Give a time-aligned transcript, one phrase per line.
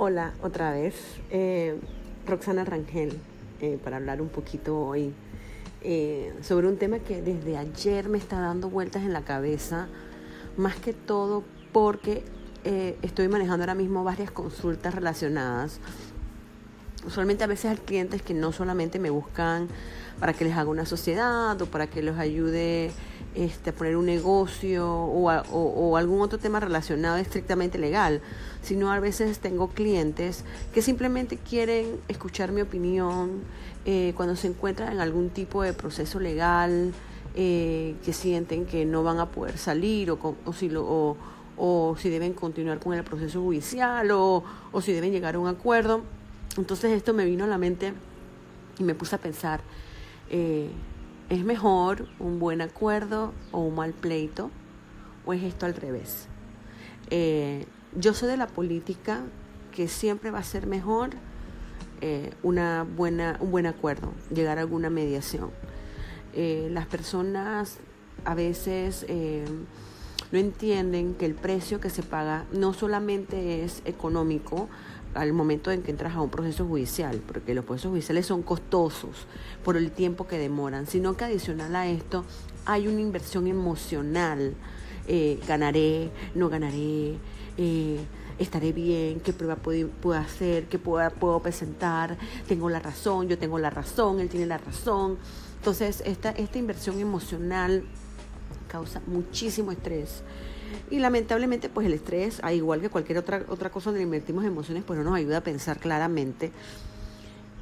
[0.00, 0.94] Hola, otra vez.
[1.28, 1.76] Eh,
[2.24, 3.18] Roxana Rangel,
[3.60, 5.12] eh, para hablar un poquito hoy
[5.82, 9.88] eh, sobre un tema que desde ayer me está dando vueltas en la cabeza,
[10.56, 11.42] más que todo
[11.72, 12.22] porque
[13.02, 15.80] estoy manejando ahora mismo varias consultas relacionadas.
[17.04, 19.66] Usualmente a veces hay clientes que no solamente me buscan
[20.20, 22.92] para que les haga una sociedad o para que los ayude
[23.34, 28.20] este, poner un negocio o, algún otro tema relacionado estrictamente legal,
[28.62, 33.42] sino a veces tengo clientes que simplemente quieren escuchar mi opinión
[33.84, 36.92] eh, cuando se encuentran en algún tipo de proceso legal,
[37.34, 41.16] eh, que sienten que no van a poder salir o, si lo,
[41.56, 44.42] o, si deben continuar con el proceso judicial o,
[44.72, 46.02] o si deben llegar a un acuerdo.
[46.56, 47.92] Entonces esto me vino a la mente
[48.78, 49.60] y me puse a pensar,
[50.30, 50.68] eh,
[51.30, 54.50] ¿Es mejor un buen acuerdo o un mal pleito?
[55.26, 56.26] ¿O es esto al revés?
[57.10, 59.20] Eh, yo soy de la política
[59.70, 61.10] que siempre va a ser mejor
[62.00, 65.50] eh, una buena, un buen acuerdo, llegar a alguna mediación.
[66.32, 67.76] Eh, las personas
[68.24, 69.04] a veces
[70.32, 74.70] no entienden que el precio que se paga no solamente es económico,
[75.14, 79.26] al momento en que entras a un proceso judicial, porque los procesos judiciales son costosos
[79.64, 82.24] por el tiempo que demoran, sino que adicional a esto
[82.64, 84.54] hay una inversión emocional,
[85.06, 87.16] eh, ganaré, no ganaré,
[87.56, 87.98] eh,
[88.38, 93.38] estaré bien, qué prueba puedo, puedo hacer, qué puedo, puedo presentar, tengo la razón, yo
[93.38, 95.18] tengo la razón, él tiene la razón.
[95.56, 97.84] Entonces, esta, esta inversión emocional
[98.68, 100.22] causa muchísimo estrés.
[100.90, 104.84] Y lamentablemente, pues el estrés, al igual que cualquier otra, otra cosa donde invertimos emociones,
[104.86, 106.52] pues no nos ayuda a pensar claramente.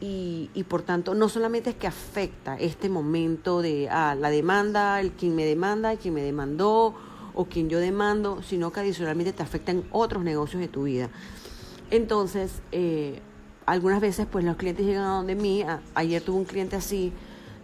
[0.00, 5.00] Y, y, por tanto, no solamente es que afecta este momento de ah, la demanda,
[5.00, 6.94] el quien me demanda, quien me demandó
[7.34, 11.08] o quien yo demando, sino que adicionalmente te afecta en otros negocios de tu vida.
[11.90, 13.20] Entonces, eh,
[13.66, 15.64] algunas veces, pues los clientes llegan a donde mí.
[15.94, 17.12] ayer tuve un cliente así,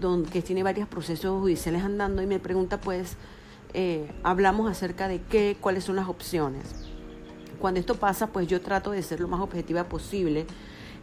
[0.00, 3.16] donde, que tiene varios procesos judiciales andando y me pregunta, pues,
[3.72, 6.62] eh, hablamos acerca de qué, cuáles son las opciones.
[7.58, 10.46] Cuando esto pasa, pues yo trato de ser lo más objetiva posible.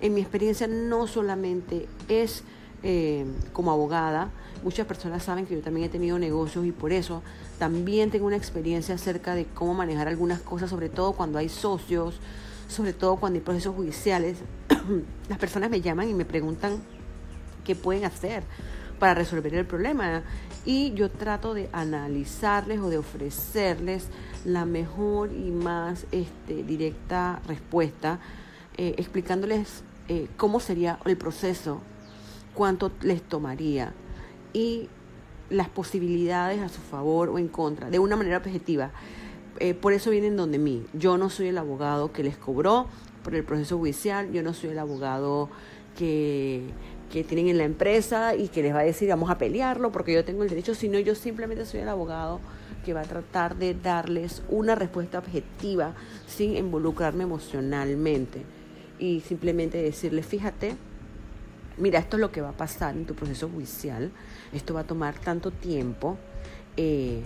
[0.00, 2.44] En mi experiencia no solamente es
[2.82, 4.30] eh, como abogada,
[4.62, 7.22] muchas personas saben que yo también he tenido negocios y por eso
[7.58, 12.20] también tengo una experiencia acerca de cómo manejar algunas cosas, sobre todo cuando hay socios,
[12.68, 14.38] sobre todo cuando hay procesos judiciales.
[15.28, 16.80] Las personas me llaman y me preguntan
[17.64, 18.44] qué pueden hacer
[19.00, 20.22] para resolver el problema.
[20.64, 24.06] Y yo trato de analizarles o de ofrecerles
[24.44, 28.20] la mejor y más este, directa respuesta,
[28.76, 31.80] eh, explicándoles eh, cómo sería el proceso,
[32.54, 33.92] cuánto les tomaría
[34.52, 34.88] y
[35.48, 38.90] las posibilidades a su favor o en contra, de una manera objetiva.
[39.58, 40.86] Eh, por eso vienen donde mí.
[40.92, 42.86] Yo no soy el abogado que les cobró
[43.24, 45.50] por el proceso judicial, yo no soy el abogado
[45.98, 46.70] que
[47.10, 50.12] que tienen en la empresa y que les va a decir vamos a pelearlo porque
[50.12, 52.40] yo tengo el derecho, sino yo simplemente soy el abogado
[52.84, 55.94] que va a tratar de darles una respuesta objetiva
[56.26, 58.42] sin involucrarme emocionalmente
[58.98, 60.76] y simplemente decirles, fíjate,
[61.78, 64.10] mira, esto es lo que va a pasar en tu proceso judicial,
[64.52, 66.16] esto va a tomar tanto tiempo.
[66.76, 67.20] Eh,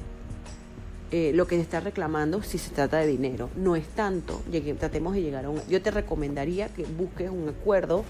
[1.10, 3.48] eh, lo que te está reclamando si se trata de dinero.
[3.54, 4.42] No es tanto,
[4.80, 5.60] tratemos de llegar a un...
[5.68, 8.04] Yo te recomendaría que busques un acuerdo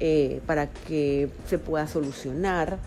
[0.00, 2.78] eh, para que se pueda solucionar.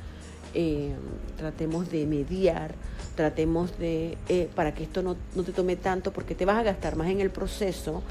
[0.55, 0.91] Eh,
[1.37, 2.73] tratemos de mediar,
[3.15, 6.63] tratemos de, eh, para que esto no, no, te tome tanto, porque te vas a
[6.63, 8.03] gastar más en el proceso,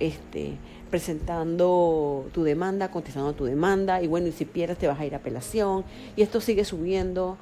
[0.00, 0.54] este,
[0.90, 5.14] presentando tu demanda, contestando tu demanda, y bueno, y si pierdes te vas a ir
[5.14, 5.84] a apelación,
[6.16, 7.36] y esto sigue subiendo,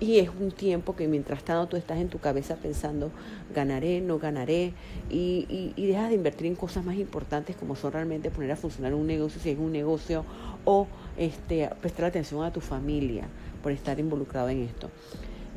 [0.00, 3.10] y es un tiempo que mientras tanto tú estás en tu cabeza pensando,
[3.54, 4.72] ganaré, no ganaré,
[5.10, 8.94] y, y, dejas de invertir en cosas más importantes como son realmente poner a funcionar
[8.94, 10.24] un negocio, si es un negocio,
[10.64, 13.24] o este, prestar atención a tu familia
[13.62, 14.90] por estar involucrado en esto.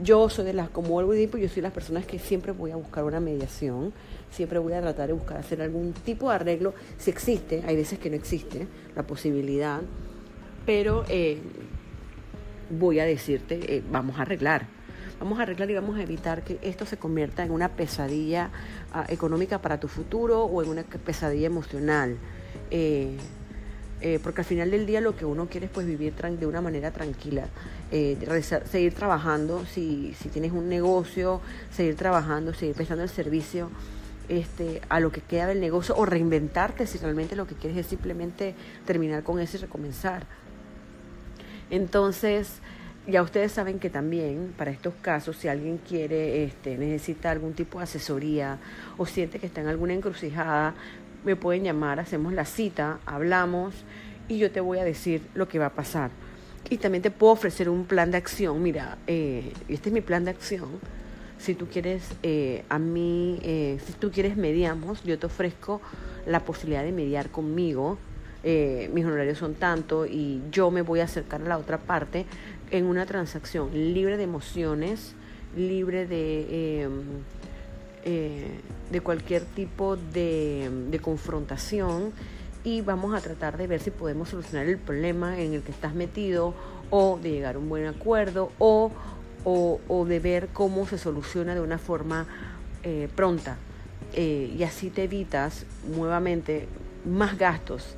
[0.02, 2.76] Yo soy de las, como vuelvo y yo soy las personas que siempre voy a
[2.76, 3.94] buscar una mediación,
[4.32, 8.00] siempre voy a tratar de buscar hacer algún tipo de arreglo, si existe, hay veces
[8.00, 9.82] que no existe la posibilidad,
[10.66, 11.40] pero eh,
[12.72, 14.66] voy a decirte, eh, vamos a arreglar.
[15.20, 18.50] Vamos a arreglar y vamos a evitar que esto se convierta en una pesadilla
[18.92, 22.18] ah, económica para tu futuro o en una pesadilla emocional.
[22.72, 23.18] Eh,
[24.02, 26.60] eh, porque al final del día lo que uno quiere es pues vivir de una
[26.60, 27.46] manera tranquila,
[27.92, 31.40] seguir trabajando, si, si tienes un negocio,
[31.72, 33.70] seguir trabajando, seguir prestando el servicio
[34.32, 37.88] este, a lo que queda del negocio o reinventarte si realmente lo que quieres es
[37.88, 40.26] simplemente terminar con eso y recomenzar.
[41.72, 42.60] Entonces,
[43.08, 47.80] ya ustedes saben que también para estos casos, si alguien quiere, este, necesita algún tipo
[47.80, 48.60] de asesoría
[48.98, 50.76] o siente que está en alguna encrucijada,
[51.24, 53.74] me pueden llamar, hacemos la cita, hablamos
[54.28, 56.12] y yo te voy a decir lo que va a pasar.
[56.70, 58.62] Y también te puedo ofrecer un plan de acción.
[58.62, 60.70] Mira, eh, este es mi plan de acción.
[61.38, 65.82] Si tú quieres, eh, a mí, eh, si tú quieres mediamos, yo te ofrezco
[66.26, 67.98] la posibilidad de mediar conmigo.
[68.44, 72.26] Mis honorarios son tanto y yo me voy a acercar a la otra parte
[72.72, 75.14] en una transacción libre de emociones,
[75.56, 76.90] libre de,
[78.04, 82.14] de cualquier tipo de, de confrontación
[82.64, 85.94] y vamos a tratar de ver si podemos solucionar el problema en el que estás
[85.96, 86.54] metido
[86.90, 88.92] o de llegar a un buen acuerdo o,
[89.44, 92.28] o, de ver cómo se soluciona de una forma
[92.84, 93.58] eh, pronta.
[94.14, 95.66] Eh, y así te evitas
[95.96, 96.68] nuevamente
[97.06, 97.96] más gastos.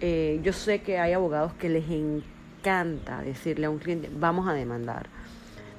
[0.00, 4.52] Eh, yo sé que hay abogados que les encanta decirle a un cliente, vamos a
[4.52, 5.06] demandar.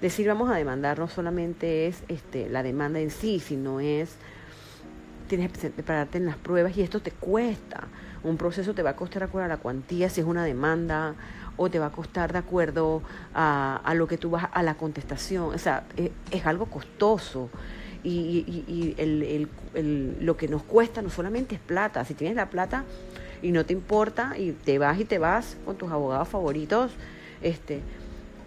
[0.01, 4.17] Decir vamos a demandar no solamente es este, la demanda en sí, sino es
[5.27, 7.87] tienes que prepararte en las pruebas y esto te cuesta.
[8.23, 11.15] Un proceso te va a costar de acuerdo a la cuantía, si es una demanda,
[11.57, 13.01] o te va a costar de acuerdo
[13.33, 15.53] a, lo que tú vas a la contestación.
[15.53, 15.83] O sea,
[16.31, 17.49] es, algo costoso.
[18.03, 18.95] Y,
[20.21, 22.05] lo que nos cuesta no solamente es plata.
[22.05, 22.85] Si tienes la plata
[23.41, 26.91] y no te importa y te vas y te vas con tus abogados favoritos,
[27.41, 27.81] este,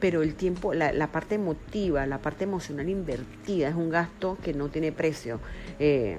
[0.00, 4.54] pero el tiempo, la, la parte emotiva, la parte emocional invertida es un gasto que
[4.54, 5.40] no tiene precio.
[5.78, 6.18] Eh,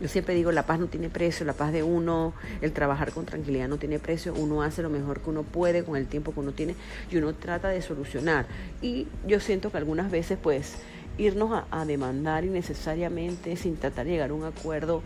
[0.00, 3.26] yo siempre digo, la paz no tiene precio, la paz de uno, el trabajar con
[3.26, 6.40] tranquilidad no tiene precio, uno hace lo mejor que uno puede con el tiempo que
[6.40, 6.74] uno tiene
[7.10, 8.46] y uno trata de solucionar.
[8.82, 10.74] Y yo siento que algunas veces pues
[11.16, 15.02] irnos a, demandar innecesariamente sin tratar de llegar a un acuerdo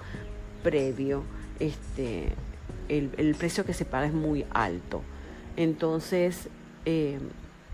[0.63, 1.23] previo,
[1.61, 2.31] este,
[2.89, 5.03] el, precio que se paga es muy alto.
[5.57, 6.49] Entonces,
[6.85, 7.19] eh,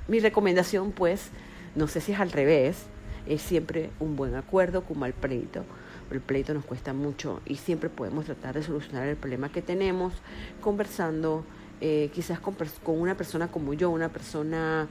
[0.09, 1.31] mi recomendación pues,
[1.75, 2.87] no sé si es al revés,
[3.27, 5.65] es siempre un buen acuerdo como al pleito
[6.11, 10.13] el pleito nos cuesta mucho y siempre podemos tratar de solucionar el problema que tenemos
[10.61, 11.45] conversando
[11.81, 12.55] eh, quizás con,
[12.87, 14.89] una persona como yo, una persona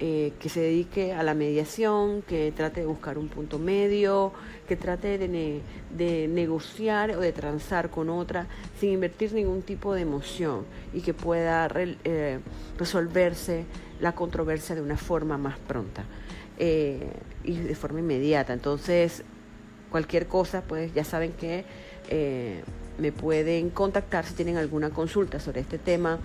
[0.00, 4.32] eh, que se dedique a la mediación, que trate de buscar un punto medio,
[4.66, 5.60] que trate de,
[5.96, 8.46] de, negociar o de transar con otra
[8.78, 12.38] sin invertir ningún tipo de emoción y que pueda eh,
[12.78, 13.64] resolverse
[14.00, 16.04] la controversia de una forma más pronta
[16.58, 18.52] y de forma inmediata.
[18.52, 19.22] Entonces,
[19.90, 21.64] cualquier cosa, pues ya saben que
[22.08, 22.62] eh,
[22.98, 26.18] me pueden contactar si tienen alguna consulta sobre este tema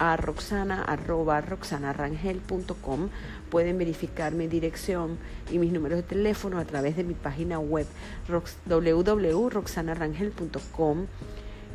[0.00, 3.08] a roxana arroba roxanarangel.com
[3.50, 5.18] pueden verificar mi dirección
[5.52, 7.86] y mis números de teléfono a través de mi página web
[8.66, 11.06] www.roxanarangel.com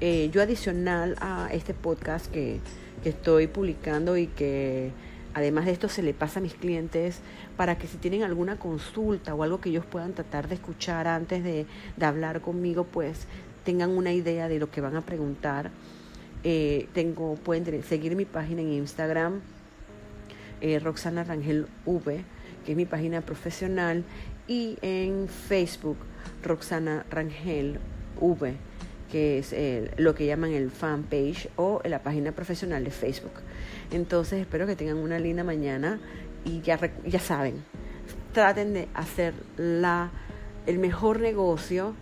[0.01, 2.59] eh, yo adicional a este podcast que,
[3.01, 4.91] que estoy publicando y que
[5.35, 7.19] Además de esto se le pasa a mis clientes
[7.57, 11.43] para que si tienen alguna consulta o algo que ellos puedan tratar de escuchar antes
[11.43, 11.65] de,
[11.99, 13.27] hablar conmigo, pues
[13.65, 15.71] tengan una idea de lo que van a preguntar.
[16.47, 19.41] Eh, tengo, pueden seguir mi página en Instagram,
[20.61, 22.21] eh, Roxana Rangel V,
[22.63, 24.03] que es mi página profesional,
[24.47, 25.97] y en Facebook,
[26.43, 27.79] Roxana Rangel
[28.21, 28.53] V,
[29.11, 29.55] que es
[29.97, 33.33] lo que llaman el fanpage o la página profesional de Facebook.
[33.91, 35.99] Entonces espero que tengan una linda mañana
[36.43, 37.63] y ya, ya saben,
[38.33, 40.11] traten de hacer la,
[40.67, 41.95] el mejor negocio,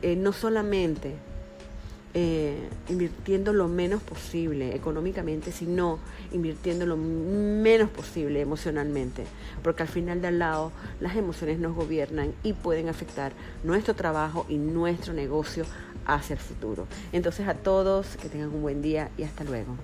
[0.00, 1.27] eh, no solamente
[2.14, 5.98] eh, invirtiendo lo menos posible económicamente, sino
[6.32, 9.24] invirtiendo lo menos posible emocionalmente,
[9.62, 13.32] porque al final de al lado las emociones nos gobiernan y pueden afectar
[13.62, 15.64] nuestro trabajo y nuestro negocio
[16.06, 16.86] hacia el futuro.
[17.12, 19.76] Entonces a todos que tengan un buen día y hasta luego.